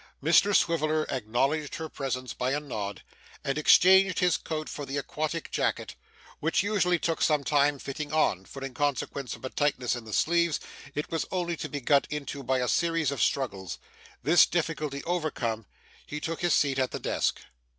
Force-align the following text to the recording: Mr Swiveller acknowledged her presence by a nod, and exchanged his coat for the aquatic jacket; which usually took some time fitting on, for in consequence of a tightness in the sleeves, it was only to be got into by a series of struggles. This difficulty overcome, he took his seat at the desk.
Mr 0.23 0.55
Swiveller 0.55 1.05
acknowledged 1.11 1.75
her 1.75 1.87
presence 1.87 2.33
by 2.33 2.53
a 2.55 2.59
nod, 2.59 3.03
and 3.43 3.55
exchanged 3.55 4.17
his 4.17 4.35
coat 4.35 4.67
for 4.67 4.83
the 4.83 4.97
aquatic 4.97 5.51
jacket; 5.51 5.95
which 6.39 6.63
usually 6.63 6.97
took 6.97 7.21
some 7.21 7.43
time 7.43 7.77
fitting 7.77 8.11
on, 8.11 8.43
for 8.43 8.63
in 8.65 8.73
consequence 8.73 9.35
of 9.35 9.45
a 9.45 9.51
tightness 9.51 9.95
in 9.95 10.03
the 10.03 10.11
sleeves, 10.11 10.59
it 10.95 11.11
was 11.11 11.27
only 11.31 11.55
to 11.55 11.69
be 11.69 11.79
got 11.81 12.07
into 12.09 12.41
by 12.41 12.57
a 12.57 12.67
series 12.67 13.11
of 13.11 13.21
struggles. 13.21 13.77
This 14.23 14.47
difficulty 14.47 15.03
overcome, 15.03 15.67
he 16.07 16.19
took 16.19 16.41
his 16.41 16.55
seat 16.55 16.79
at 16.79 16.89
the 16.89 16.99
desk. 16.99 17.39